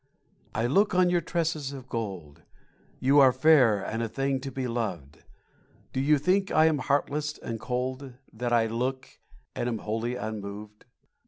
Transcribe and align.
I 0.55 0.65
look 0.65 0.95
on 0.95 1.11
your 1.11 1.21
tresses 1.21 1.73
of 1.73 1.87
gold— 1.87 2.41
You 2.99 3.19
are 3.19 3.31
fair 3.31 3.83
and 3.83 4.01
a 4.01 4.09
thing 4.09 4.39
to 4.39 4.51
be 4.51 4.67
loved— 4.67 5.19
Do 5.93 5.99
you 5.99 6.17
think 6.17 6.49
I 6.49 6.65
am 6.65 6.79
heartless 6.79 7.37
and 7.37 7.59
cold 7.59 8.15
That 8.33 8.51
I 8.51 8.65
look 8.65 9.07
and 9.53 9.69
am 9.69 9.77
wholly 9.77 10.15
unmoved? 10.15 10.85